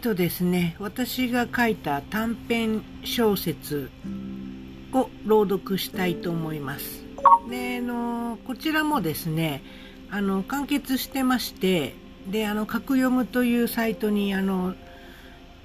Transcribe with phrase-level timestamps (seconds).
[0.00, 3.90] とですね、私が書いた短編小説
[4.92, 7.04] を朗読したいと思います。
[7.50, 9.62] で、あの、こちらもですね、
[10.10, 11.94] あの、完結してまして、
[12.26, 14.74] で、あの、格読むというサイトに、あの、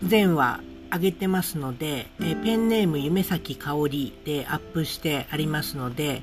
[0.03, 0.59] 全話
[0.91, 6.21] 上げてますので、えペンネーム夢咲香織でアップしてありますので、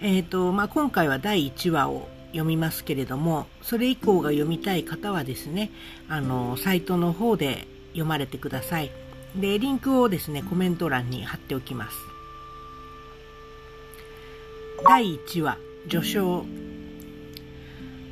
[0.00, 5.70] え、ー、と、まあ、今回は第1話を読みますけれども、それ以降が読みたい方はですね、
[6.08, 8.90] あの、サイトの方で読まれてください。
[9.36, 11.96] で、リンクをですね、コメント欄に貼っておきます。
[14.84, 15.58] 第1話、
[15.88, 16.44] 序章。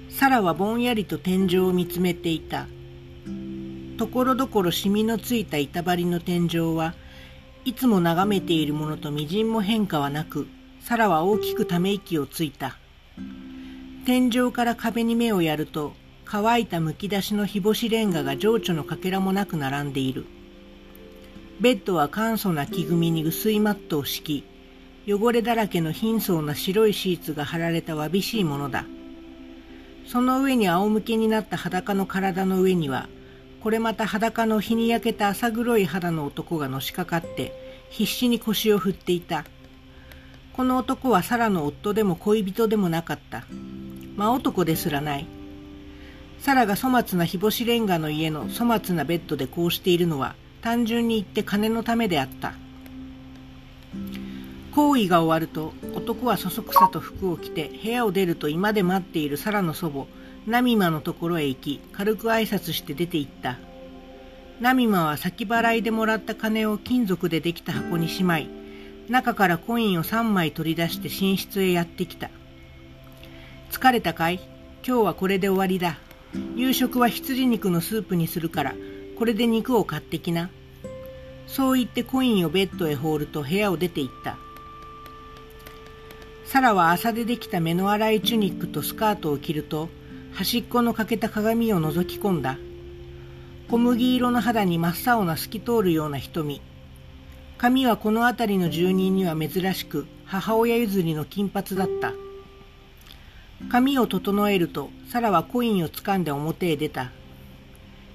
[0.09, 2.67] サラはぼんやりと天井を見つめていた。
[3.99, 6.95] ところどころシミのついた板張りの天井は
[7.65, 10.47] いつも眺めているものとみじんも変化はなく、
[10.81, 12.79] サラは大きくため息をついた。
[14.07, 15.93] 天井から壁に目をやると、
[16.25, 20.27] 乾いたむき出しの日干しレンガが情緒のかけらもなく並んでいる。
[21.59, 24.45] ベッドは簡素な木組みに薄いマットを敷
[25.05, 28.85] き、汚れだらけの貧相な白いシーツが貼られたわびしいものだ。
[30.07, 33.09] その上に仰向けになった裸の体の上には、
[33.61, 37.53] これまた裸の日に焼けた浅黒い肌の男がのしかかって、
[37.91, 39.45] 必死に腰を振っていた。
[40.53, 43.47] この男はサラの夫でも恋人でもなかった。
[44.17, 45.27] 真男ですらない。
[46.39, 52.55] サラが粗末な日干しレンガの家の粗末なベッドでこうしているのは単純に言って金のためであった。
[54.77, 60.05] 行為が終わると男はそそくさと服を着て部屋を出ると今で待っているサラの祖母
[60.47, 63.59] ナミマのところへ行き軽く挨拶して出て行った
[64.61, 68.51] ナミマは先払いでもらった金を金属でできた箱にしまい
[69.09, 72.29] 中からコインを3枚取り出して寝室へやってきた
[73.71, 74.41] 疲れたかい？
[74.87, 75.99] 今日はこれで終わりだ。
[76.55, 78.75] 夕食は羊肉のスープにするから、
[79.19, 80.51] これで肉を買ってきな。
[81.47, 84.37] そう言ってコインをベッドへ放ると部屋を出て行った。
[86.45, 89.89] サラは朝でできた目の粗いチュニックとスカートを着ると、
[90.33, 92.59] 端っこの欠けた鏡を覗き込んだ。
[93.69, 96.61] 小麦色の肌に真っ青な透き通るような瞳。
[97.59, 102.13] 髪はこの辺りの住人には珍しく、母親譲りの金髪だった。
[103.69, 107.11] 髪を整えると、サラはコインを掴んで表へ出た。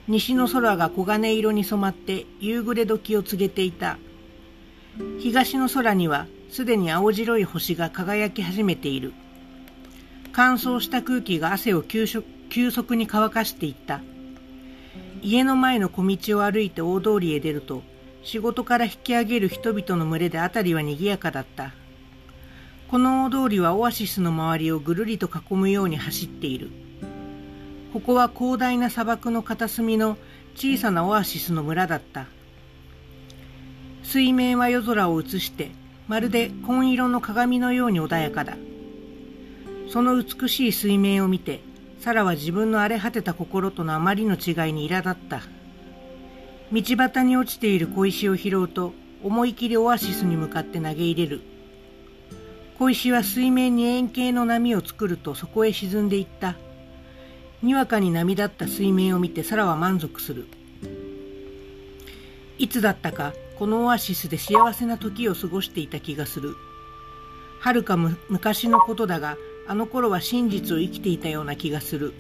[0.08, 3.98] 西の空が黄金色に染まって夕暮れ時を告げていた。
[5.20, 9.14] 東の空にはすでに青白い星が輝き始めている。
[10.34, 14.02] 乾燥した空気が汗を急速に乾かしていった。
[15.22, 17.84] 家の前の小道を歩いて大通りへ出ると、
[18.24, 21.74] 仕事から引き上げる人々の群れで辺りは賑やかだった。
[22.92, 26.72] この大通りはオアシスの周りをぐるりと囲むように走っている。
[27.94, 30.18] ここは広大な砂漠の片隅の
[30.56, 32.28] 小さなオアシスの村だった。
[34.04, 35.72] 水面は夜空を映して、
[36.10, 38.58] まるで紺色の鏡のように穏やかだ。
[39.88, 41.62] その美しい水面を見て、
[42.02, 45.44] サラは自分の荒れ果てた心とのあまりの違いに苛立った。
[46.74, 48.92] 道端に落ちている小石を拾うと、
[49.24, 51.51] 思い切りオアシスに向かって投げ入れる。
[52.82, 56.56] 小石は水面に円形の波を作るとそこへ沈んでいった。
[57.62, 60.48] にわかに波立った水面を見てサラは満足する。
[62.58, 66.56] いつだったかこのオアシスで幸せな時を過ごしていた気がする。
[67.60, 69.38] はるか昔のことだが、
[69.68, 72.16] あの頃は真実を生きていたような気がする。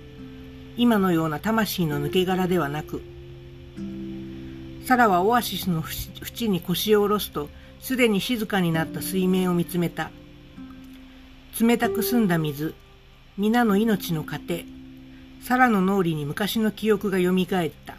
[0.78, 3.02] 今のような魂の抜け殻ではなく。
[4.86, 5.84] サラはオアシスの
[6.22, 7.50] 縁に腰を下ろすと、
[7.80, 10.12] すでに静かになった水面を見つめた。
[11.62, 12.74] 冷たく澄んだ水、
[13.38, 14.66] 皆の命の糧、
[15.44, 17.98] サラの脳裏に昔の記憶が蘇った。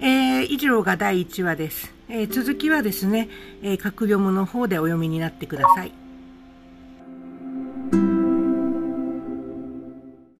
[0.00, 1.94] えー、以上が第1話です。
[2.10, 3.30] えー、続きはですね、
[3.62, 5.92] えー、格読むの方でお読みになってください。